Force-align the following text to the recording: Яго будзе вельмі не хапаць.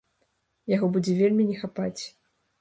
Яго 0.75 0.89
будзе 0.95 1.13
вельмі 1.19 1.47
не 1.51 1.57
хапаць. 1.61 2.01